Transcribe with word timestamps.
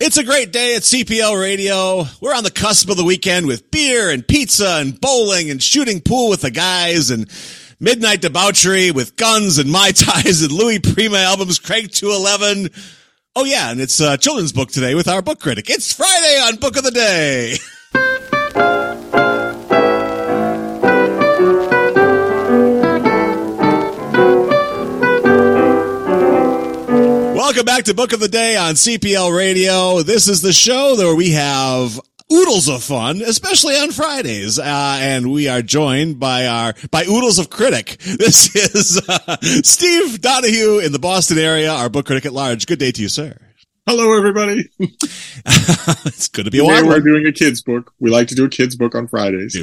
It's 0.00 0.16
a 0.16 0.24
great 0.24 0.52
day 0.52 0.74
at 0.74 0.82
CPL 0.82 1.40
Radio. 1.40 2.04
We're 2.20 2.34
on 2.34 2.42
the 2.42 2.50
cusp 2.50 2.90
of 2.90 2.96
the 2.96 3.04
weekend 3.04 3.46
with 3.46 3.70
beer 3.70 4.10
and 4.10 4.26
pizza 4.26 4.78
and 4.80 5.00
bowling 5.00 5.50
and 5.50 5.62
shooting 5.62 6.00
pool 6.00 6.30
with 6.30 6.40
the 6.40 6.50
guys 6.50 7.10
and 7.10 7.30
midnight 7.78 8.20
debauchery 8.20 8.90
with 8.90 9.14
guns 9.14 9.58
and 9.58 9.70
Mai 9.70 9.92
Tais 9.92 10.42
and 10.42 10.50
Louis 10.50 10.80
Prima 10.80 11.18
albums, 11.18 11.60
Craig 11.60 11.92
211. 11.92 12.70
Oh 13.36 13.44
yeah, 13.44 13.70
and 13.70 13.80
it's 13.80 14.00
a 14.00 14.16
children's 14.18 14.52
book 14.52 14.70
today 14.72 14.96
with 14.96 15.06
our 15.06 15.22
book 15.22 15.38
critic. 15.38 15.70
It's 15.70 15.92
Friday 15.92 16.40
on 16.42 16.56
Book 16.56 16.76
of 16.76 16.82
the 16.82 16.90
Day. 16.90 17.56
Welcome 27.54 27.66
back 27.66 27.84
to 27.84 27.94
Book 27.94 28.12
of 28.12 28.18
the 28.18 28.26
Day 28.26 28.56
on 28.56 28.74
CPL 28.74 29.32
Radio. 29.32 30.02
This 30.02 30.26
is 30.26 30.42
the 30.42 30.52
show 30.52 30.96
where 30.96 31.14
we 31.14 31.30
have 31.30 32.00
oodles 32.32 32.68
of 32.68 32.82
fun, 32.82 33.22
especially 33.22 33.76
on 33.76 33.92
Fridays. 33.92 34.58
Uh, 34.58 34.64
and 35.00 35.30
we 35.30 35.46
are 35.46 35.62
joined 35.62 36.18
by 36.18 36.48
our, 36.48 36.74
by 36.90 37.04
oodles 37.04 37.38
of 37.38 37.50
critic. 37.50 37.98
This 38.18 38.56
is, 38.56 39.00
uh, 39.08 39.36
Steve 39.62 40.20
Donahue 40.20 40.80
in 40.80 40.90
the 40.90 40.98
Boston 40.98 41.38
area, 41.38 41.70
our 41.70 41.88
book 41.88 42.06
critic 42.06 42.26
at 42.26 42.32
large. 42.32 42.66
Good 42.66 42.80
day 42.80 42.90
to 42.90 43.02
you, 43.02 43.08
sir. 43.08 43.36
Hello, 43.86 44.16
everybody. 44.16 44.68
it's 44.80 46.26
good 46.26 46.46
to 46.46 46.50
be 46.50 46.58
a 46.58 46.64
while. 46.64 46.84
we're 46.84 46.98
doing 46.98 47.24
a 47.24 47.32
kids 47.32 47.62
book. 47.62 47.92
We 48.00 48.10
like 48.10 48.26
to 48.28 48.34
do 48.34 48.46
a 48.46 48.48
kids 48.48 48.74
book 48.74 48.96
on 48.96 49.06
Fridays. 49.06 49.56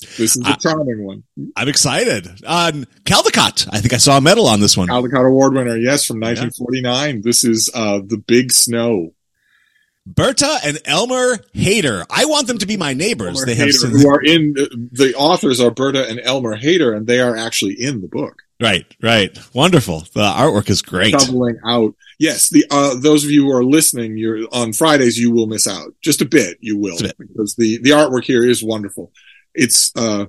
This 0.00 0.36
is 0.36 0.42
a 0.46 0.56
charming 0.56 1.04
one. 1.04 1.22
I'm 1.56 1.68
excited. 1.68 2.28
On 2.46 2.84
Caldecott, 3.04 3.68
I 3.72 3.80
think 3.80 3.94
I 3.94 3.96
saw 3.96 4.18
a 4.18 4.20
medal 4.20 4.46
on 4.46 4.60
this 4.60 4.76
one. 4.76 4.88
Caldecott 4.88 5.26
Award 5.26 5.54
winner, 5.54 5.76
yes, 5.76 6.04
from 6.04 6.20
1949. 6.20 7.22
This 7.22 7.44
is 7.44 7.70
uh, 7.72 8.00
The 8.04 8.18
Big 8.18 8.52
Snow. 8.52 9.12
Berta 10.06 10.58
and 10.64 10.78
Elmer 10.84 11.38
Hader. 11.54 12.04
I 12.10 12.26
want 12.26 12.46
them 12.46 12.58
to 12.58 12.66
be 12.66 12.76
my 12.76 12.92
neighbors. 12.92 13.40
Elmer 13.40 13.46
they 13.46 13.54
have 13.56 13.68
Hader, 13.68 13.90
who 13.90 14.08
are 14.08 14.22
in 14.22 14.52
the 14.92 15.14
authors 15.16 15.60
are 15.60 15.70
Berta 15.72 16.08
and 16.08 16.20
Elmer 16.20 16.56
Hader, 16.56 16.96
and 16.96 17.06
they 17.06 17.20
are 17.20 17.36
actually 17.36 17.74
in 17.74 18.02
the 18.02 18.06
book. 18.06 18.42
right, 18.60 18.86
right. 19.02 19.36
Wonderful. 19.52 20.00
The 20.14 20.20
artwork 20.20 20.70
is 20.70 20.80
great. 20.80 21.20
Shoveling 21.20 21.58
out. 21.66 21.94
Yes, 22.20 22.50
the 22.50 22.64
uh, 22.70 22.94
those 23.00 23.24
of 23.24 23.30
you 23.30 23.44
who 23.44 23.50
are 23.50 23.64
listening, 23.64 24.16
you're 24.16 24.46
on 24.52 24.72
Fridays. 24.72 25.18
You 25.18 25.32
will 25.32 25.48
miss 25.48 25.66
out 25.66 25.94
just 26.02 26.22
a 26.22 26.24
bit. 26.24 26.58
You 26.60 26.78
will 26.78 26.98
bit. 26.98 27.16
because 27.18 27.56
the 27.56 27.78
the 27.78 27.90
artwork 27.90 28.24
here 28.24 28.44
is 28.44 28.62
wonderful. 28.62 29.10
It's 29.56 29.90
uh, 29.96 30.26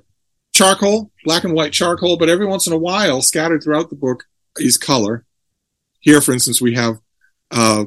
charcoal, 0.52 1.12
black 1.24 1.44
and 1.44 1.54
white 1.54 1.72
charcoal, 1.72 2.16
but 2.16 2.28
every 2.28 2.46
once 2.46 2.66
in 2.66 2.72
a 2.72 2.78
while, 2.78 3.22
scattered 3.22 3.62
throughout 3.62 3.90
the 3.90 3.96
book, 3.96 4.24
is 4.56 4.76
color. 4.76 5.24
Here, 6.00 6.20
for 6.20 6.32
instance, 6.32 6.60
we 6.60 6.74
have 6.74 6.98
uh, 7.50 7.84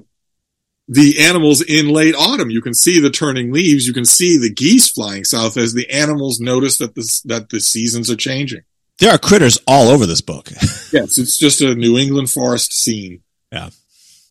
the 0.87 1.19
animals 1.19 1.61
in 1.61 1.89
late 1.89 2.15
autumn. 2.15 2.49
You 2.49 2.61
can 2.61 2.73
see 2.73 2.99
the 2.99 3.09
turning 3.09 3.51
leaves. 3.51 3.87
You 3.87 3.93
can 3.93 4.05
see 4.05 4.37
the 4.37 4.53
geese 4.53 4.89
flying 4.89 5.23
south 5.23 5.57
as 5.57 5.73
the 5.73 5.89
animals 5.89 6.39
notice 6.39 6.77
that 6.77 6.95
the 6.95 7.21
that 7.25 7.49
the 7.49 7.59
seasons 7.59 8.09
are 8.09 8.15
changing. 8.15 8.61
There 8.99 9.11
are 9.11 9.17
critters 9.17 9.57
all 9.65 9.87
over 9.87 10.05
this 10.05 10.21
book. 10.21 10.49
Yes, 10.93 11.17
it's 11.17 11.37
just 11.37 11.61
a 11.61 11.73
New 11.73 11.97
England 11.97 12.29
forest 12.29 12.73
scene. 12.73 13.21
Yeah. 13.49 13.69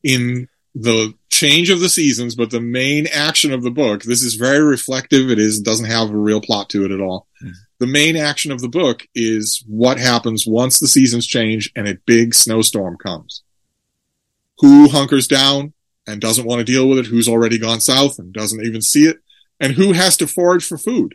In 0.04 0.46
the 0.74 1.14
change 1.30 1.70
of 1.70 1.80
the 1.80 1.88
seasons, 1.88 2.34
but 2.34 2.50
the 2.50 2.60
main 2.60 3.06
action 3.06 3.52
of 3.52 3.62
the 3.62 3.70
book, 3.70 4.02
this 4.02 4.22
is 4.22 4.34
very 4.34 4.62
reflective. 4.62 5.30
It 5.30 5.38
is 5.38 5.60
doesn't 5.60 5.86
have 5.86 6.10
a 6.10 6.16
real 6.16 6.40
plot 6.40 6.68
to 6.70 6.84
it 6.84 6.90
at 6.90 7.00
all. 7.00 7.28
Mhm. 7.42 7.52
The 7.78 7.86
main 7.86 8.16
action 8.16 8.52
of 8.52 8.60
the 8.60 8.68
book 8.68 9.06
is 9.14 9.64
what 9.66 9.98
happens 9.98 10.46
once 10.46 10.78
the 10.78 10.88
seasons 10.88 11.26
change 11.26 11.70
and 11.74 11.88
a 11.88 11.98
big 12.04 12.34
snowstorm 12.34 12.96
comes. 12.98 13.42
Who 14.58 14.88
hunkers 14.88 15.26
down 15.26 15.72
and 16.06 16.20
doesn't 16.20 16.44
want 16.44 16.58
to 16.58 16.70
deal 16.70 16.88
with 16.88 16.98
it? 16.98 17.06
Who's 17.06 17.28
already 17.28 17.58
gone 17.58 17.80
south 17.80 18.18
and 18.18 18.32
doesn't 18.32 18.64
even 18.64 18.82
see 18.82 19.04
it? 19.06 19.20
And 19.58 19.72
who 19.74 19.92
has 19.92 20.16
to 20.18 20.26
forage 20.26 20.64
for 20.64 20.76
food 20.76 21.14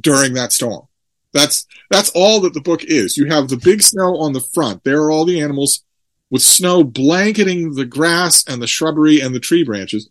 during 0.00 0.34
that 0.34 0.52
storm? 0.52 0.86
That's 1.32 1.66
that's 1.90 2.10
all 2.10 2.40
that 2.40 2.52
the 2.52 2.60
book 2.60 2.84
is. 2.84 3.16
You 3.16 3.26
have 3.26 3.48
the 3.48 3.56
big 3.56 3.80
snow 3.82 4.18
on 4.18 4.34
the 4.34 4.40
front. 4.40 4.84
There 4.84 5.02
are 5.02 5.10
all 5.10 5.24
the 5.24 5.40
animals 5.40 5.82
with 6.32 6.42
snow 6.42 6.82
blanketing 6.82 7.74
the 7.74 7.84
grass 7.84 8.42
and 8.48 8.60
the 8.60 8.66
shrubbery 8.66 9.20
and 9.20 9.34
the 9.34 9.38
tree 9.38 9.62
branches. 9.62 10.08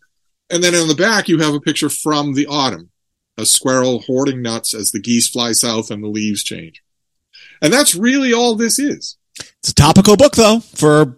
And 0.48 0.62
then 0.62 0.74
on 0.74 0.86
the 0.86 0.94
back, 0.94 1.28
you 1.28 1.40
have 1.40 1.52
a 1.52 1.60
picture 1.60 1.90
from 1.90 2.34
the 2.34 2.46
autumn. 2.46 2.90
A 3.36 3.44
squirrel 3.44 4.00
hoarding 4.00 4.40
nuts 4.40 4.72
as 4.72 4.92
the 4.92 5.00
geese 5.00 5.28
fly 5.28 5.52
south 5.52 5.90
and 5.90 6.02
the 6.02 6.08
leaves 6.08 6.44
change. 6.44 6.82
And 7.60 7.72
that's 7.72 7.94
really 7.94 8.32
all 8.32 8.54
this 8.54 8.78
is. 8.78 9.16
It's 9.58 9.70
a 9.70 9.74
topical 9.74 10.16
book, 10.16 10.36
though, 10.36 10.60
for 10.60 11.16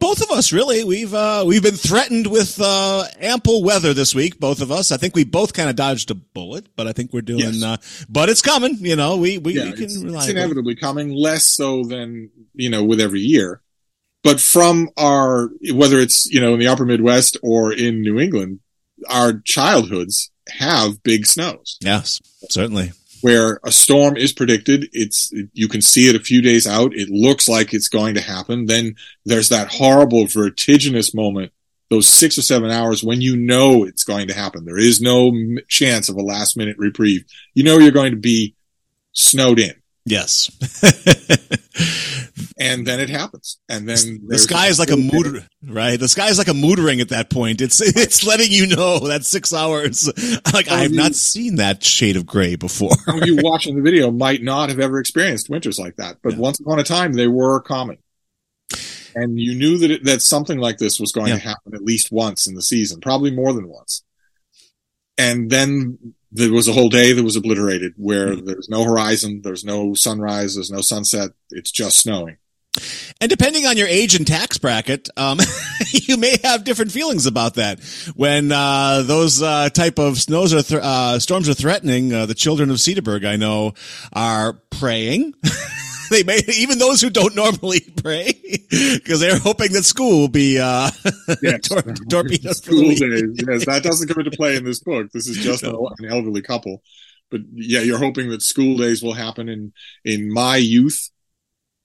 both 0.00 0.22
of 0.22 0.30
us. 0.30 0.52
Really, 0.52 0.82
we've 0.82 1.12
uh, 1.12 1.44
we've 1.46 1.62
been 1.62 1.76
threatened 1.76 2.26
with 2.26 2.58
uh, 2.60 3.04
ample 3.20 3.62
weather 3.62 3.92
this 3.92 4.14
week. 4.14 4.40
Both 4.40 4.60
of 4.60 4.72
us. 4.72 4.90
I 4.90 4.96
think 4.96 5.14
we 5.14 5.24
both 5.24 5.52
kind 5.52 5.68
of 5.68 5.76
dodged 5.76 6.10
a 6.10 6.14
bullet, 6.14 6.66
but 6.74 6.86
I 6.86 6.92
think 6.92 7.12
we're 7.12 7.20
doing. 7.20 7.40
Yes. 7.40 7.62
Uh, 7.62 7.76
but 8.08 8.28
it's 8.28 8.42
coming. 8.42 8.76
You 8.80 8.96
know, 8.96 9.18
we 9.18 9.38
we, 9.38 9.54
Yeah, 9.54 9.66
we 9.66 9.72
can 9.72 9.84
it's, 9.84 10.02
rely. 10.02 10.20
it's 10.20 10.28
inevitably 10.30 10.74
coming, 10.74 11.10
less 11.10 11.46
so 11.46 11.84
than, 11.84 12.30
you 12.54 12.70
know, 12.70 12.82
with 12.82 13.00
every 13.00 13.20
year. 13.20 13.60
But 14.22 14.40
from 14.40 14.90
our, 14.96 15.50
whether 15.72 15.98
it's, 15.98 16.26
you 16.26 16.40
know, 16.40 16.54
in 16.54 16.58
the 16.60 16.66
upper 16.68 16.84
Midwest 16.84 17.36
or 17.42 17.72
in 17.72 18.00
New 18.02 18.18
England, 18.18 18.60
our 19.08 19.40
childhoods 19.44 20.30
have 20.48 21.02
big 21.02 21.26
snows 21.26 21.76
Yes, 21.80 22.20
certainly. 22.50 22.92
where 23.20 23.60
a 23.64 23.70
storm 23.70 24.16
is 24.16 24.32
predicted. 24.32 24.88
It's, 24.92 25.30
you 25.52 25.68
can 25.68 25.80
see 25.82 26.08
it 26.08 26.16
a 26.16 26.20
few 26.20 26.40
days 26.42 26.66
out. 26.66 26.92
It 26.94 27.08
looks 27.08 27.48
like 27.48 27.72
it's 27.74 27.88
going 27.88 28.14
to 28.14 28.20
happen. 28.20 28.66
Then 28.66 28.96
there's 29.24 29.48
that 29.50 29.68
horrible 29.72 30.26
vertiginous 30.26 31.14
moment, 31.14 31.52
those 31.90 32.08
six 32.08 32.36
or 32.36 32.42
seven 32.42 32.70
hours 32.70 33.04
when 33.04 33.20
you 33.20 33.36
know 33.36 33.84
it's 33.84 34.02
going 34.04 34.26
to 34.28 34.34
happen. 34.34 34.64
There 34.64 34.78
is 34.78 35.00
no 35.00 35.32
chance 35.68 36.08
of 36.08 36.16
a 36.16 36.22
last 36.22 36.56
minute 36.56 36.76
reprieve. 36.78 37.24
You 37.54 37.62
know 37.64 37.78
you're 37.78 37.92
going 37.92 38.12
to 38.12 38.16
be 38.18 38.54
snowed 39.12 39.60
in. 39.60 39.74
Yes. 40.04 40.50
and 42.72 42.86
then 42.86 43.00
it 43.00 43.08
happens. 43.08 43.58
And 43.68 43.88
then 43.88 44.20
the 44.26 44.38
sky 44.38 44.66
is 44.66 44.78
like 44.78 44.90
a 44.90 44.96
mood, 44.96 45.46
right? 45.62 45.98
The 45.98 46.08
sky 46.08 46.28
is 46.28 46.38
like 46.38 46.48
a 46.48 46.54
mood 46.54 46.78
ring 46.78 47.00
at 47.00 47.08
that 47.10 47.30
point. 47.30 47.60
It's 47.60 47.80
it's 47.96 48.24
letting 48.26 48.50
you 48.50 48.66
know 48.66 48.98
that 49.08 49.24
six 49.24 49.52
hours. 49.52 50.10
Like 50.52 50.68
I 50.70 50.80
have 50.82 50.92
not 50.92 51.14
seen 51.14 51.56
that 51.56 51.82
shade 51.84 52.16
of 52.16 52.24
gray 52.26 52.56
before. 52.56 52.90
You 53.24 53.36
watching 53.42 53.76
the 53.76 53.82
video 53.82 54.10
might 54.10 54.42
not 54.42 54.68
have 54.70 54.80
ever 54.80 54.98
experienced 54.98 55.50
winters 55.50 55.78
like 55.78 55.96
that, 55.96 56.16
but 56.22 56.32
Yeah. 56.34 56.38
once 56.38 56.60
upon 56.60 56.78
a 56.78 56.84
time 56.84 57.12
they 57.12 57.26
were 57.28 57.60
common. 57.60 57.98
And 59.14 59.38
you 59.38 59.54
knew 59.54 59.78
that 59.78 59.90
it, 59.90 60.04
that 60.04 60.22
something 60.22 60.58
like 60.58 60.78
this 60.78 60.98
was 61.00 61.12
going 61.12 61.28
Yeah. 61.28 61.34
to 61.38 61.40
happen 61.40 61.74
at 61.74 61.82
least 61.82 62.10
once 62.12 62.46
in 62.46 62.54
the 62.54 62.62
season, 62.62 63.00
probably 63.00 63.30
more 63.30 63.52
than 63.52 63.68
once. 63.68 64.02
And 65.18 65.50
then 65.50 66.14
there 66.32 66.52
was 66.52 66.68
a 66.68 66.72
whole 66.72 66.88
day 66.90 67.12
that 67.12 67.22
was 67.24 67.36
obliterated 67.36 67.92
where 67.96 68.34
Hmm. 68.34 68.44
there's 68.44 68.68
no 68.68 68.84
horizon, 68.84 69.40
there's 69.42 69.64
no 69.64 69.94
sunrise, 69.94 70.54
there's 70.54 70.70
no 70.70 70.80
sunset, 70.82 71.30
it's 71.50 71.70
just 71.70 71.98
snowing. 71.98 72.36
And 73.20 73.30
depending 73.30 73.66
on 73.66 73.76
your 73.76 73.88
age 73.88 74.14
and 74.14 74.26
tax 74.26 74.58
bracket, 74.58 75.08
um, 75.16 75.38
you 75.90 76.16
may 76.16 76.36
have 76.44 76.64
different 76.64 76.92
feelings 76.92 77.26
about 77.26 77.54
that. 77.54 77.80
When 78.14 78.52
uh, 78.52 79.02
those 79.02 79.42
uh, 79.42 79.68
type 79.70 79.98
of 79.98 80.18
snows 80.18 80.52
are 80.54 80.62
th- 80.62 80.80
uh, 80.82 81.18
storms 81.18 81.48
are 81.48 81.54
threatening, 81.54 82.12
uh, 82.12 82.26
the 82.26 82.34
children 82.34 82.70
of 82.70 82.76
Cedarburg, 82.76 83.26
I 83.26 83.36
know, 83.36 83.74
are 84.12 84.54
praying. 84.70 85.34
they 86.10 86.22
may 86.22 86.40
even 86.56 86.78
those 86.78 87.00
who 87.00 87.10
don't 87.10 87.34
normally 87.34 87.80
pray 88.02 88.32
because 88.70 89.18
they're 89.20 89.38
hoping 89.38 89.72
that 89.72 89.84
school 89.84 90.20
will 90.20 90.28
be 90.28 90.58
uh, 90.58 90.90
Yes. 91.42 91.68
tor- 91.68 91.82
torpedoed 92.10 92.56
School 92.56 92.90
days. 92.90 92.98
Yes, 93.46 93.66
that 93.66 93.82
doesn't 93.82 94.08
come 94.08 94.18
into 94.24 94.36
play 94.36 94.56
in 94.56 94.64
this 94.64 94.80
book. 94.80 95.10
This 95.12 95.26
is 95.26 95.36
just 95.38 95.62
an, 95.64 95.74
an 95.98 96.04
elderly 96.10 96.42
couple. 96.42 96.82
But 97.30 97.40
yeah, 97.52 97.80
you're 97.80 97.98
hoping 97.98 98.30
that 98.30 98.42
school 98.42 98.76
days 98.76 99.02
will 99.02 99.14
happen 99.14 99.48
in, 99.48 99.72
in 100.04 100.32
my 100.32 100.56
youth, 100.58 101.10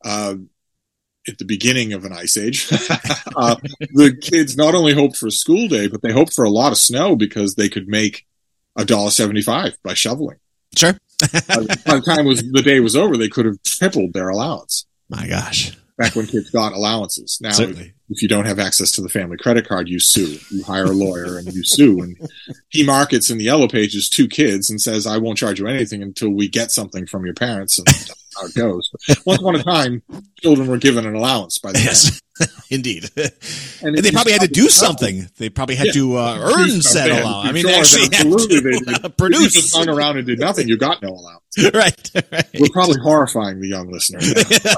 uh, 0.06 0.36
at 1.28 1.38
the 1.38 1.46
beginning 1.46 1.94
of 1.94 2.06
an 2.06 2.14
ice 2.14 2.38
age. 2.38 2.68
uh, 3.36 3.56
the 3.94 4.18
kids 4.22 4.58
not 4.58 4.76
only 4.76 4.94
hoped 4.94 5.18
for 5.18 5.28
a 5.28 5.32
school 5.32 5.68
day, 5.68 5.88
but 5.88 6.02
they 6.02 6.12
hoped 6.12 6.34
for 6.34 6.44
a 6.44 6.50
lot 6.50 6.72
of 6.72 6.78
snow 6.78 7.16
because 7.16 7.56
they 7.56 7.70
could 7.70 7.88
make 7.88 8.26
a 8.76 8.86
dollar 8.86 9.12
seventy-five 9.12 9.78
by 9.84 9.94
shoveling. 9.94 10.38
Sure. 10.76 10.94
By 11.22 11.56
by 11.86 11.96
the 11.96 12.04
time 12.06 12.26
was, 12.26 12.42
the 12.52 12.62
day 12.62 12.80
was 12.80 12.96
over, 12.96 13.18
they 13.18 13.30
could 13.30 13.46
have 13.46 13.62
tripled 13.64 14.14
their 14.14 14.30
allowance. 14.30 14.86
My 15.10 15.28
gosh. 15.28 15.78
Back 15.98 16.16
when 16.16 16.26
kids 16.26 16.50
got 16.50 16.74
allowances. 16.74 17.38
Now, 17.42 17.52
Certainly. 17.52 17.94
if 18.10 18.24
you 18.24 18.28
don't 18.28 18.48
have 18.48 18.58
access 18.58 18.90
to 18.92 19.02
the 19.02 19.10
family 19.10 19.38
credit 19.38 19.68
card, 19.68 19.88
you 19.88 20.00
sue. 20.00 20.40
You 20.50 20.64
hire 20.64 20.86
a 20.86 20.92
lawyer 20.92 21.38
and 21.38 21.54
you 21.54 21.64
sue. 21.64 22.02
And 22.02 22.18
he 22.70 22.84
markets 22.84 23.30
in 23.30 23.38
the 23.38 23.44
yellow 23.44 23.68
pages 23.68 24.10
two 24.10 24.28
kids 24.28 24.72
and 24.72 24.82
says, 24.82 25.06
I 25.06 25.18
won't 25.18 25.38
charge 25.38 25.60
you 25.60 25.68
anything 25.68 26.02
until 26.02 26.30
we 26.30 26.48
get 26.48 26.72
something 26.72 27.06
from 27.06 27.24
your 27.26 27.36
parents. 27.36 27.78
And 27.78 27.88
how 28.42 28.48
it 28.48 28.56
goes. 28.56 28.92
Once 29.26 29.40
upon 29.42 29.56
a 29.56 29.64
time, 29.64 30.02
children 30.42 30.68
were 30.68 30.78
given 30.78 31.06
an 31.06 31.16
allowance 31.16 31.60
by 31.60 31.72
the 31.72 31.80
Yes, 31.80 32.22
indeed. 32.70 33.10
And, 33.16 33.96
And 33.96 33.98
they 34.06 34.12
probably 34.12 34.34
had 34.34 34.42
to 34.42 34.48
do 34.48 34.70
something. 34.70 35.28
They 35.38 35.50
probably 35.50 35.76
had 35.76 35.88
Yeah. 35.88 35.94
to 35.94 36.18
uh, 36.18 36.54
earn 36.58 36.82
said 36.82 37.10
allowance. 37.12 37.50
I 37.50 37.52
mean, 37.52 37.64
chores, 37.66 37.94
actually, 37.96 38.18
absolutely 38.18 38.62
to, 38.62 38.86
they 38.86 38.94
uh. 38.94 39.10
If 39.20 39.40
you 39.42 39.50
just 39.50 39.76
hung 39.76 39.90
around 39.90 40.18
and 40.18 40.26
did 40.28 40.40
nothing, 40.40 40.68
you 40.68 40.78
got 40.78 41.02
no 41.02 41.10
allowance. 41.10 41.38
right, 41.74 42.12
right. 42.32 42.46
We're 42.58 42.70
probably 42.72 42.96
horrifying 43.04 43.60
the 43.60 43.68
young 43.68 43.92
listener. 43.92 44.20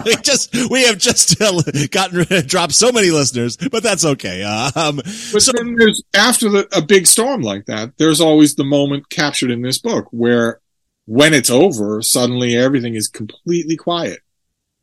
we 0.05 0.15
just 0.23 0.55
we 0.71 0.83
have 0.85 0.97
just 0.97 1.39
uh, 1.39 1.61
gotten 1.91 2.25
dropped 2.47 2.73
so 2.73 2.91
many 2.91 3.11
listeners, 3.11 3.57
but 3.57 3.83
that's 3.83 4.03
okay. 4.03 4.41
Uh, 4.43 4.71
um, 4.75 4.95
But 4.95 5.49
then 5.55 5.75
there's 5.77 6.01
after 6.15 6.49
the, 6.49 6.67
a 6.75 6.81
big 6.81 7.05
storm 7.05 7.41
like 7.41 7.67
that, 7.67 7.97
there's 7.97 8.19
always 8.19 8.55
the 8.55 8.63
moment 8.63 9.09
captured 9.11 9.51
in 9.51 9.61
this 9.61 9.77
book 9.77 10.07
where 10.09 10.61
when 11.05 11.33
it's 11.33 11.49
over, 11.49 12.01
suddenly 12.01 12.55
everything 12.55 12.95
is 12.95 13.07
completely 13.07 13.75
quiet. 13.75 14.19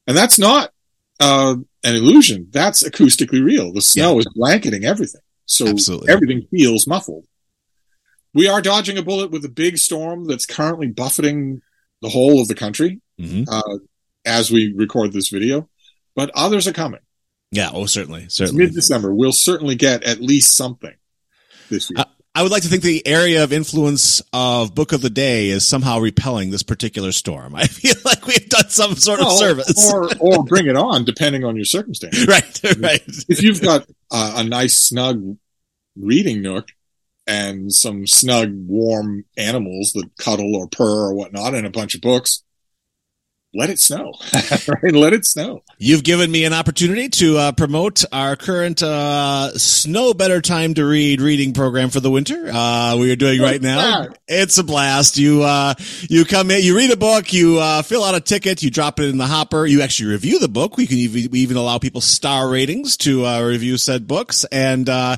And 0.06 0.17
that's 0.17 0.38
not 0.38 0.72
uh, 1.19 1.56
an 1.84 1.94
illusion. 1.94 2.49
That's 2.50 2.82
acoustically 2.82 3.44
real. 3.44 3.72
The 3.72 3.81
snow 3.81 4.19
is 4.19 4.26
blanketing 4.34 4.84
everything. 4.84 5.20
So 5.46 5.67
Absolutely. 5.69 6.12
everything 6.12 6.46
feels 6.50 6.87
muffled. 6.87 7.26
We 8.32 8.49
are 8.49 8.62
dodging 8.62 8.99
a 8.99 9.02
bullet 9.02 9.31
with 9.31 9.44
a 9.44 9.49
big 9.49 9.78
storm 9.78 10.26
that's 10.26 10.46
currently 10.46 10.88
buffeting 10.88 11.62
the 12.00 12.08
whole 12.08 12.40
of 12.40 12.49
the 12.49 12.55
country 12.55 13.00
mhm. 13.20 13.46
uh, 13.50 13.78
as 14.25 14.50
we 14.50 14.73
record 14.73 15.12
this 15.12 15.28
video, 15.28 15.69
but 16.14 16.31
others 16.34 16.69
are 16.69 16.73
coming. 16.73 17.00
Yeah. 17.50 17.70
Oh, 17.73 17.87
certainly, 17.87 18.25
It's 18.25 18.37
certainly. 18.37 18.64
mid-December. 18.64 19.12
We'll 19.12 19.32
certainly 19.32 19.75
get 19.75 20.05
at 20.05 20.20
least 20.20 20.56
something 20.56 20.94
this 21.69 21.90
year. 21.90 22.05
I 22.34 22.42
would 22.42 22.52
like 22.52 22.62
to 22.62 22.68
think 22.68 22.82
the 22.84 23.04
area 23.06 23.42
of 23.42 23.52
influence 23.52 24.22
of 24.32 24.72
Book 24.74 24.92
of 24.92 25.00
the 25.00 25.10
Day 25.10 25.48
is 25.48 25.66
somehow 25.66 25.98
repelling 25.98 26.50
this 26.50 26.62
particular 26.62 27.10
storm. 27.10 27.54
I 27.56 27.66
feel 27.66 27.96
like 28.04 28.26
we've 28.26 28.48
done 28.48 28.68
some 28.68 28.94
sort 28.94 29.20
of 29.20 29.32
service. 29.32 29.92
or 29.92 30.10
or 30.20 30.44
bring 30.44 30.66
it 30.66 30.76
on, 30.76 31.04
depending 31.04 31.44
on 31.44 31.56
your 31.56 31.64
circumstance. 31.64 32.26
right, 32.28 32.60
right. 32.78 33.02
If 33.28 33.42
you've 33.42 33.60
got 33.60 33.86
uh, 34.10 34.34
a 34.36 34.44
nice 34.44 34.78
snug 34.78 35.36
reading 35.96 36.40
nook 36.40 36.68
and 37.26 37.72
some 37.72 38.06
snug, 38.06 38.50
warm 38.52 39.24
animals 39.36 39.92
that 39.94 40.10
cuddle 40.16 40.54
or 40.54 40.68
purr 40.68 41.08
or 41.08 41.14
whatnot, 41.14 41.54
and 41.54 41.66
a 41.66 41.70
bunch 41.70 41.94
of 41.94 42.00
books, 42.00 42.44
let 43.52 43.69
it 43.69 43.81
snow. 43.81 44.12
right? 44.82 44.93
Let 44.93 45.12
it 45.12 45.26
snow. 45.26 45.62
You've 45.79 46.05
given 46.05 46.31
me 46.31 46.44
an 46.44 46.52
opportunity 46.52 47.08
to 47.08 47.38
uh, 47.38 47.52
promote 47.52 48.05
our 48.12 48.37
current 48.37 48.82
uh, 48.82 49.50
Snow 49.58 50.14
Better 50.14 50.41
Time 50.41 50.75
to 50.75 50.85
Read 50.85 51.20
reading 51.20 51.52
program 51.52 51.91
for 51.91 51.99
the 52.00 52.11
winter. 52.11 52.49
Uh, 52.52 52.97
we 52.99 53.11
are 53.11 53.17
doing 53.17 53.41
right 53.41 53.61
now. 53.61 54.06
It's 54.29 54.58
a 54.58 54.64
blast. 54.64 55.19
You 55.19 55.43
uh, 55.43 55.75
you 56.02 56.25
come 56.25 56.50
in, 56.50 56.62
you 56.62 56.76
read 56.76 56.93
a 56.93 56.97
book, 56.97 57.32
you 57.32 57.58
uh, 57.58 57.82
fill 57.82 58.05
out 58.05 58.14
a 58.14 58.20
ticket, 58.20 58.62
you 58.62 58.70
drop 58.70 59.00
it 59.00 59.08
in 59.08 59.19
the 59.19 59.26
hopper. 59.26 59.67
You 59.67 59.82
actually 59.82 60.11
review 60.11 60.38
the 60.38 60.49
book. 60.49 60.76
We 60.76 60.87
can 60.87 60.99
even, 60.99 61.31
we 61.32 61.41
even 61.41 61.56
allow 61.56 61.79
people 61.79 62.00
star 62.00 62.49
ratings 62.49 62.97
to 62.99 63.26
uh, 63.26 63.43
review 63.43 63.79
said 63.79 64.06
books 64.06 64.44
and 64.44 64.88
uh, 64.88 65.17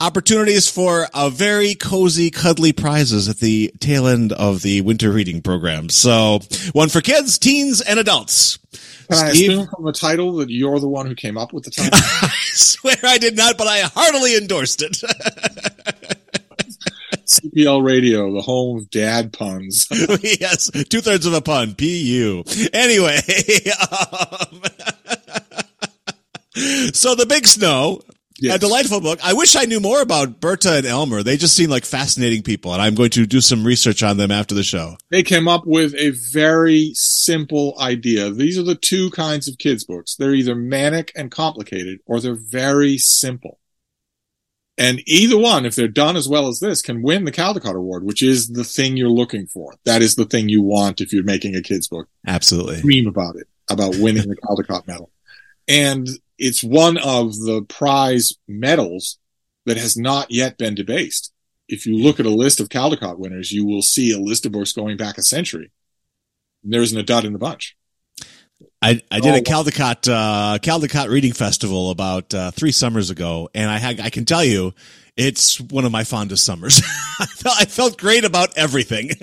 opportunities 0.00 0.68
for 0.68 1.08
a 1.14 1.30
very 1.30 1.74
cozy, 1.74 2.30
cuddly 2.30 2.72
prizes 2.72 3.28
at 3.28 3.38
the 3.38 3.72
tail 3.80 4.06
end 4.06 4.32
of 4.32 4.62
the 4.62 4.80
winter 4.82 5.10
reading 5.10 5.42
program. 5.42 5.88
So 5.88 6.40
one 6.72 6.88
for 6.88 7.00
kids, 7.00 7.38
teens, 7.38 7.80
and 7.80 7.98
adults. 7.98 8.58
Can 9.10 9.26
I 9.26 9.30
assume 9.30 9.66
from 9.68 9.84
the 9.84 9.92
title 9.92 10.36
that 10.36 10.50
you're 10.50 10.78
the 10.78 10.88
one 10.88 11.06
who 11.06 11.14
came 11.14 11.38
up 11.38 11.52
with 11.52 11.64
the 11.64 11.70
title? 11.70 11.90
I 12.02 12.30
swear 12.52 12.96
I 13.02 13.18
did 13.18 13.36
not, 13.36 13.56
but 13.56 13.66
I 13.66 13.80
heartily 13.80 14.36
endorsed 14.36 14.82
it. 14.82 15.02
CPL 17.28 17.84
Radio, 17.84 18.32
the 18.32 18.40
home 18.40 18.78
of 18.78 18.90
dad 18.90 19.32
puns. 19.32 19.86
yes, 20.40 20.70
two 20.88 21.00
thirds 21.00 21.26
of 21.26 21.34
a 21.34 21.42
pun. 21.42 21.74
Pu. 21.74 22.44
Anyway, 22.72 23.20
um, 23.80 24.62
so 26.92 27.14
the 27.14 27.26
big 27.28 27.46
snow. 27.46 28.00
Yes. 28.40 28.56
A 28.56 28.58
delightful 28.58 29.00
book. 29.00 29.18
I 29.24 29.32
wish 29.32 29.56
I 29.56 29.64
knew 29.64 29.80
more 29.80 30.00
about 30.00 30.40
Berta 30.40 30.76
and 30.76 30.86
Elmer. 30.86 31.22
They 31.22 31.36
just 31.36 31.56
seem 31.56 31.70
like 31.70 31.84
fascinating 31.84 32.42
people, 32.42 32.72
and 32.72 32.80
I'm 32.80 32.94
going 32.94 33.10
to 33.10 33.26
do 33.26 33.40
some 33.40 33.64
research 33.64 34.02
on 34.02 34.16
them 34.16 34.30
after 34.30 34.54
the 34.54 34.62
show. 34.62 34.96
they 35.10 35.22
came 35.24 35.48
up 35.48 35.66
with 35.66 35.94
a 35.96 36.10
very 36.32 36.92
simple 36.94 37.74
idea. 37.80 38.30
These 38.30 38.56
are 38.58 38.62
the 38.62 38.76
two 38.76 39.10
kinds 39.10 39.48
of 39.48 39.58
kids 39.58 39.84
books. 39.84 40.14
They're 40.14 40.34
either 40.34 40.54
manic 40.54 41.10
and 41.16 41.30
complicated 41.30 41.98
or 42.06 42.20
they're 42.20 42.36
very 42.36 42.96
simple. 42.96 43.58
And 44.76 45.02
either 45.08 45.36
one, 45.36 45.66
if 45.66 45.74
they're 45.74 45.88
done 45.88 46.16
as 46.16 46.28
well 46.28 46.46
as 46.46 46.60
this, 46.60 46.80
can 46.80 47.02
win 47.02 47.24
the 47.24 47.32
Caldecott 47.32 47.74
Award, 47.74 48.04
which 48.04 48.22
is 48.22 48.46
the 48.46 48.62
thing 48.62 48.96
you're 48.96 49.08
looking 49.08 49.48
for. 49.48 49.74
That 49.84 50.02
is 50.02 50.14
the 50.14 50.24
thing 50.24 50.48
you 50.48 50.62
want 50.62 51.00
if 51.00 51.12
you're 51.12 51.24
making 51.24 51.56
a 51.56 51.62
kids 51.62 51.88
book. 51.88 52.08
Absolutely. 52.28 52.80
Dream 52.80 53.08
about 53.08 53.34
it, 53.34 53.48
about 53.68 53.96
winning 53.96 54.28
the 54.28 54.36
Caldecott 54.36 54.86
medal. 54.86 55.10
And 55.66 56.08
it's 56.38 56.62
one 56.62 56.96
of 56.98 57.34
the 57.34 57.64
prize 57.68 58.32
medals 58.46 59.18
that 59.66 59.76
has 59.76 59.96
not 59.96 60.30
yet 60.30 60.56
been 60.56 60.74
debased. 60.74 61.32
If 61.68 61.84
you 61.84 61.96
look 61.96 62.18
at 62.18 62.26
a 62.26 62.30
list 62.30 62.60
of 62.60 62.68
Caldecott 62.68 63.18
winners, 63.18 63.52
you 63.52 63.66
will 63.66 63.82
see 63.82 64.12
a 64.12 64.18
list 64.18 64.46
of 64.46 64.52
books 64.52 64.72
going 64.72 64.96
back 64.96 65.18
a 65.18 65.22
century. 65.22 65.70
and 66.64 66.72
There 66.72 66.80
isn't 66.80 66.98
a 66.98 67.02
dud 67.02 67.24
in 67.24 67.32
the 67.32 67.38
bunch. 67.38 67.76
I, 68.80 69.02
I 69.10 69.20
did 69.20 69.34
a 69.34 69.38
Oh, 69.38 69.40
Caldecott 69.42 70.08
uh, 70.08 70.58
Caldecott 70.58 71.08
reading 71.08 71.32
festival 71.32 71.90
about 71.90 72.32
uh, 72.32 72.50
three 72.52 72.72
summers 72.72 73.10
ago, 73.10 73.48
and 73.54 73.70
I 73.70 73.78
had 73.78 74.00
I 74.00 74.10
can 74.10 74.24
tell 74.24 74.44
you, 74.44 74.72
it's 75.16 75.60
one 75.60 75.84
of 75.84 75.92
my 75.92 76.04
fondest 76.04 76.44
summers. 76.44 76.80
I 77.20 77.26
felt 77.26 77.60
I 77.60 77.64
felt 77.64 77.98
great 77.98 78.24
about 78.24 78.56
everything. 78.56 79.10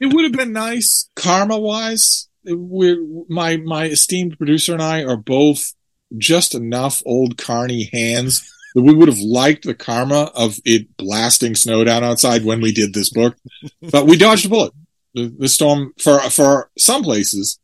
It 0.00 0.12
would 0.12 0.24
have 0.24 0.32
been 0.32 0.52
nice 0.52 1.08
karma 1.14 1.56
wise. 1.56 2.28
We're, 2.44 2.98
my, 3.28 3.58
my 3.58 3.84
esteemed 3.84 4.36
producer 4.36 4.72
and 4.72 4.82
I 4.82 5.04
are 5.04 5.16
both 5.16 5.74
just 6.18 6.54
enough 6.54 7.02
old 7.06 7.38
carny 7.38 7.90
hands 7.92 8.48
that 8.74 8.82
we 8.82 8.94
would 8.94 9.08
have 9.08 9.18
liked 9.18 9.64
the 9.64 9.74
karma 9.74 10.30
of 10.34 10.58
it 10.64 10.96
blasting 10.96 11.54
snow 11.54 11.84
down 11.84 12.04
outside 12.04 12.44
when 12.44 12.60
we 12.60 12.72
did 12.72 12.94
this 12.94 13.10
book, 13.10 13.36
but 13.90 14.06
we 14.06 14.16
dodged 14.16 14.46
a 14.46 14.48
bullet. 14.48 14.72
The, 15.14 15.34
the 15.38 15.48
storm 15.48 15.92
for, 15.98 16.20
for 16.30 16.70
some 16.78 17.02
places, 17.02 17.58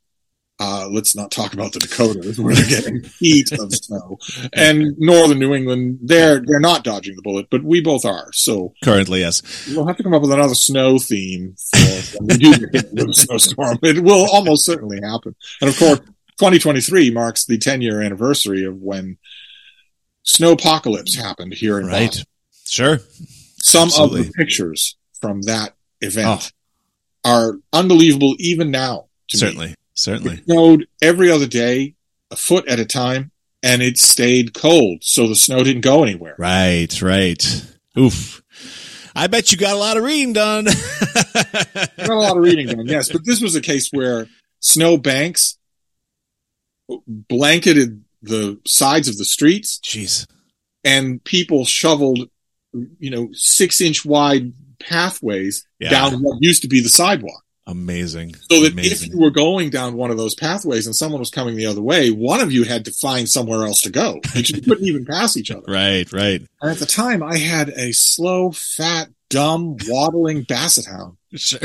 uh, 0.60 0.88
let's 0.90 1.14
not 1.14 1.30
talk 1.30 1.54
about 1.54 1.72
the 1.72 1.78
Dakotas 1.78 2.38
where 2.38 2.54
they're 2.54 2.66
getting 2.66 3.04
heat 3.18 3.52
of 3.52 3.72
snow 3.72 4.18
and 4.52 4.94
northern 4.98 5.38
New 5.38 5.54
England. 5.54 6.00
They're, 6.02 6.42
they're 6.44 6.60
not 6.60 6.84
dodging 6.84 7.16
the 7.16 7.22
bullet, 7.22 7.46
but 7.50 7.62
we 7.62 7.80
both 7.80 8.04
are. 8.04 8.30
So 8.32 8.74
Currently, 8.82 9.20
yes. 9.20 9.68
We'll 9.68 9.86
have 9.86 9.96
to 9.96 10.02
come 10.02 10.14
up 10.14 10.22
with 10.22 10.32
another 10.32 10.56
snow 10.56 10.98
theme 10.98 11.54
for 11.56 12.18
when 12.18 12.26
we 12.28 12.36
do 12.38 12.66
get 12.66 13.08
a 13.08 13.12
snowstorm. 13.14 13.78
It 13.82 14.02
will 14.02 14.28
almost 14.30 14.66
certainly 14.66 15.00
happen. 15.00 15.34
And 15.60 15.70
of 15.70 15.78
course, 15.78 16.00
2023 16.38 17.10
marks 17.10 17.44
the 17.44 17.58
10 17.58 17.82
year 17.82 18.00
anniversary 18.00 18.64
of 18.64 18.76
when 18.80 19.18
snowpocalypse 20.24 21.16
happened 21.16 21.54
here 21.54 21.78
in 21.78 21.86
Right. 21.86 22.06
Boston. 22.08 22.24
Sure. 22.68 23.00
Some 23.62 23.90
of 23.98 24.12
the 24.12 24.30
pictures 24.36 24.96
from 25.20 25.42
that 25.42 25.74
event 26.00 26.52
Oh. 27.24 27.30
are 27.30 27.54
unbelievable 27.72 28.36
even 28.38 28.70
now. 28.70 29.06
To 29.30 29.36
me. 29.36 29.40
Certainly. 29.40 29.74
Certainly. 29.94 30.34
It 30.34 30.44
snowed 30.44 30.86
every 31.02 31.30
other 31.30 31.46
day, 31.46 31.94
a 32.30 32.36
foot 32.36 32.68
at 32.68 32.78
a 32.78 32.84
time, 32.84 33.30
and 33.62 33.82
it 33.82 33.98
stayed 33.98 34.54
cold, 34.54 34.98
so 35.02 35.26
the 35.26 35.34
snow 35.34 35.64
didn't 35.64 35.80
go 35.82 36.02
anywhere. 36.04 36.36
Right. 36.38 37.02
Right. 37.02 37.64
Oof. 37.98 38.42
I 39.16 39.26
bet 39.26 39.50
you 39.50 39.58
got 39.58 39.74
a 39.74 39.78
lot 39.78 39.96
of 39.96 40.04
reading 40.04 40.32
done. 40.32 40.64
Not 41.34 41.98
a 41.98 42.14
lot 42.14 42.36
of 42.36 42.42
reading 42.44 42.68
done, 42.68 42.86
yes, 42.86 43.10
but 43.10 43.24
this 43.24 43.40
was 43.40 43.56
a 43.56 43.60
case 43.60 43.88
where 43.90 44.28
snow 44.60 44.96
banks 44.96 45.57
blanketed 47.06 48.02
the 48.22 48.60
sides 48.66 49.08
of 49.08 49.16
the 49.16 49.24
streets 49.24 49.80
Jeez. 49.84 50.26
and 50.84 51.22
people 51.22 51.64
shoveled, 51.64 52.28
you 52.98 53.10
know, 53.10 53.28
six 53.32 53.80
inch 53.80 54.04
wide 54.04 54.52
pathways 54.80 55.66
Yeah. 55.80 55.90
down 55.90 56.22
what 56.22 56.38
used 56.40 56.62
to 56.62 56.68
be 56.68 56.80
the 56.80 56.88
sidewalk. 56.88 57.42
Amazing. 57.66 58.34
So 58.50 58.62
that 58.62 58.72
Amazing. 58.72 59.08
if 59.08 59.14
you 59.14 59.20
were 59.20 59.30
going 59.30 59.68
down 59.68 59.94
one 59.94 60.10
of 60.10 60.16
those 60.16 60.34
pathways 60.34 60.86
and 60.86 60.96
someone 60.96 61.20
was 61.20 61.30
coming 61.30 61.54
the 61.54 61.66
other 61.66 61.82
way, 61.82 62.10
one 62.10 62.40
of 62.40 62.50
you 62.50 62.64
had 62.64 62.86
to 62.86 62.90
find 62.92 63.28
somewhere 63.28 63.66
else 63.66 63.82
to 63.82 63.90
go. 63.90 64.20
You 64.34 64.42
couldn't 64.62 64.84
even 64.86 65.04
pass 65.04 65.36
each 65.36 65.50
other. 65.50 65.64
Right. 65.68 66.10
Right. 66.10 66.40
And 66.62 66.70
at 66.70 66.78
the 66.78 66.86
time, 66.86 67.22
I 67.22 67.36
had 67.36 67.68
a 67.76 67.92
slow, 67.92 68.52
fat, 68.52 69.10
dumb, 69.30 69.76
waddling 69.86 70.42
basset 70.42 70.86
hound. 70.86 71.16
Sure. 71.36 71.60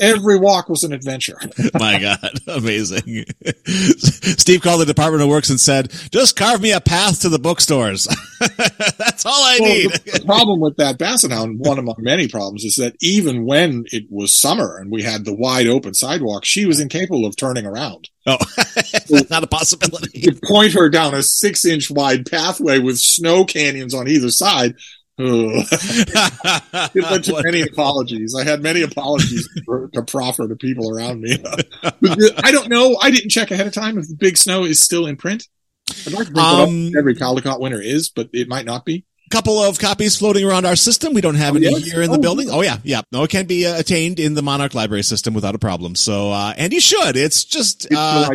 Every 0.00 0.36
walk 0.40 0.68
was 0.68 0.82
an 0.82 0.92
adventure. 0.92 1.38
My 1.74 2.00
God. 2.00 2.18
Amazing. 2.48 3.26
Steve 3.66 4.60
called 4.60 4.80
the 4.80 4.86
Department 4.86 5.22
of 5.22 5.28
Works 5.28 5.50
and 5.50 5.60
said, 5.60 5.92
just 6.10 6.34
carve 6.34 6.60
me 6.60 6.72
a 6.72 6.80
path 6.80 7.20
to 7.20 7.28
the 7.28 7.38
bookstores. 7.38 8.08
That's 8.98 9.24
all 9.24 9.32
I 9.34 9.58
Well, 9.60 9.68
need. 9.68 9.90
the, 9.92 10.18
the 10.18 10.24
problem 10.26 10.58
with 10.58 10.76
that 10.78 10.98
basset 10.98 11.30
hound, 11.30 11.60
one 11.60 11.78
among 11.78 11.94
many 11.98 12.26
problems, 12.26 12.64
is 12.64 12.74
that 12.74 12.96
even 13.00 13.46
when 13.46 13.84
it 13.92 14.06
was 14.10 14.34
summer 14.34 14.78
and 14.78 14.90
we 14.90 15.02
had 15.04 15.24
the 15.24 15.34
wide 15.34 15.68
open 15.68 15.94
sidewalk, 15.94 16.44
she 16.44 16.66
was 16.66 16.80
incapable 16.80 17.24
of 17.24 17.36
turning 17.36 17.66
around. 17.66 18.08
Oh, 18.26 18.38
not 19.30 19.44
a 19.44 19.48
possibility. 19.48 20.10
You 20.20 20.32
point 20.44 20.72
her 20.72 20.88
down 20.88 21.14
a 21.14 21.22
six 21.22 21.64
inch 21.64 21.88
wide 21.88 22.26
pathway 22.28 22.80
with 22.80 22.98
snow 22.98 23.44
canyons 23.44 23.94
on 23.94 24.08
either 24.08 24.30
side. 24.30 24.74
it 26.94 27.02
led 27.02 27.24
to 27.24 27.42
many 27.42 27.62
apologies. 27.62 28.34
I 28.34 28.44
had 28.44 28.62
many 28.62 28.82
apologies 28.82 29.48
for, 29.64 29.88
to 29.88 30.02
proffer 30.02 30.48
to 30.48 30.56
people 30.56 30.96
around 30.96 31.20
me. 31.20 31.38
I 31.82 32.50
don't 32.50 32.68
know. 32.68 32.96
I 33.00 33.10
didn't 33.10 33.30
check 33.30 33.50
ahead 33.50 33.66
of 33.66 33.72
time 33.72 33.98
if 33.98 34.08
the 34.08 34.14
Big 34.14 34.36
Snow 34.36 34.64
is 34.64 34.80
still 34.80 35.06
in 35.06 35.16
print. 35.16 35.48
I'd 36.06 36.12
like 36.12 36.32
to 36.32 36.40
um, 36.40 36.92
that 36.92 36.98
every 36.98 37.14
Caldecott 37.14 37.60
winner 37.60 37.80
is, 37.80 38.08
but 38.08 38.30
it 38.32 38.48
might 38.48 38.64
not 38.64 38.84
be 38.84 39.04
couple 39.32 39.58
of 39.58 39.78
copies 39.78 40.16
floating 40.16 40.44
around 40.44 40.66
our 40.66 40.76
system. 40.76 41.14
We 41.14 41.22
don't 41.22 41.36
have 41.36 41.54
oh, 41.54 41.56
any 41.56 41.66
yes? 41.66 41.90
here 41.90 42.02
in 42.02 42.10
the 42.10 42.18
oh, 42.18 42.20
building. 42.20 42.50
Oh 42.50 42.60
yeah, 42.60 42.76
yeah. 42.84 43.00
No, 43.10 43.24
it 43.24 43.30
can 43.30 43.46
be 43.46 43.66
uh, 43.66 43.78
attained 43.78 44.20
in 44.20 44.34
the 44.34 44.42
Monarch 44.42 44.74
Library 44.74 45.02
system 45.02 45.32
without 45.32 45.54
a 45.54 45.58
problem. 45.58 45.94
So, 45.94 46.30
uh, 46.30 46.52
and 46.56 46.72
you 46.72 46.80
should. 46.80 47.16
It's 47.16 47.44
just, 47.44 47.88
uh, 47.90 48.28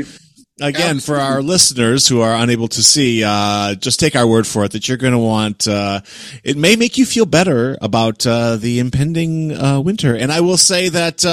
again, 0.59 0.99
for 0.99 1.17
our 1.17 1.41
listeners 1.41 2.07
who 2.07 2.21
are 2.21 2.33
unable 2.35 2.67
to 2.69 2.83
see, 2.83 3.23
uh, 3.23 3.75
just 3.75 3.99
take 3.99 4.15
our 4.15 4.27
word 4.27 4.47
for 4.47 4.63
it 4.65 4.71
that 4.71 4.87
you're 4.87 4.97
going 4.97 5.13
to 5.13 5.19
want, 5.19 5.67
uh, 5.67 6.01
it 6.43 6.57
may 6.57 6.75
make 6.75 6.97
you 6.97 7.05
feel 7.05 7.25
better 7.25 7.77
about, 7.81 8.25
uh, 8.25 8.55
the 8.55 8.79
impending, 8.79 9.49
winter. 9.83 10.15
And 10.15 10.31
I 10.31 10.41
will 10.41 10.57
say 10.57 10.89
that, 10.89 11.23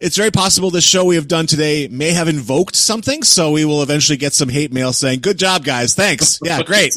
it's 0.00 0.16
very 0.16 0.30
possible 0.30 0.70
the 0.70 0.80
show 0.80 1.04
we 1.04 1.16
have 1.16 1.28
done 1.28 1.46
today 1.46 1.88
may 1.88 2.10
have 2.12 2.28
invoked 2.28 2.76
something. 2.76 3.22
So 3.22 3.52
we 3.52 3.64
will 3.64 3.82
eventually 3.82 4.16
get 4.18 4.32
some 4.32 4.48
hate 4.48 4.72
mail 4.72 4.92
saying, 4.92 5.20
good 5.20 5.38
job, 5.38 5.64
guys. 5.64 5.94
Thanks. 5.94 6.38
Yeah, 6.50 6.62
great. 6.62 6.94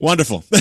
Wonderful. 0.00 0.44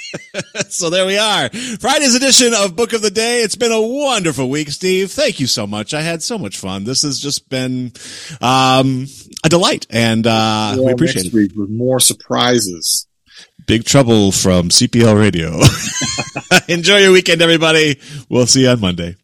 so 0.68 0.90
there 0.90 1.06
we 1.06 1.18
are. 1.18 1.48
Friday's 1.48 2.14
edition 2.14 2.52
of 2.54 2.76
Book 2.76 2.92
of 2.92 3.02
the 3.02 3.10
Day. 3.10 3.42
It's 3.42 3.56
been 3.56 3.72
a 3.72 3.80
wonderful 3.80 4.48
week, 4.48 4.70
Steve. 4.70 5.10
Thank 5.10 5.40
you 5.40 5.46
so 5.46 5.66
much. 5.66 5.94
I 5.94 6.02
had 6.02 6.22
so 6.22 6.38
much 6.38 6.58
fun. 6.58 6.84
This 6.84 7.02
has 7.02 7.18
just 7.18 7.48
been 7.48 7.92
um, 8.40 9.06
a 9.44 9.48
delight, 9.48 9.86
and 9.90 10.26
uh, 10.26 10.76
we 10.78 10.92
appreciate 10.92 11.26
it. 11.26 11.32
Week 11.32 11.52
with 11.54 11.70
more 11.70 12.00
surprises. 12.00 13.06
Big 13.66 13.84
trouble 13.84 14.32
from 14.32 14.70
CPL 14.70 15.18
Radio. 15.18 15.60
Enjoy 16.74 16.98
your 16.98 17.12
weekend, 17.12 17.42
everybody. 17.42 18.00
We'll 18.28 18.46
see 18.46 18.62
you 18.62 18.68
on 18.68 18.80
Monday. 18.80 19.16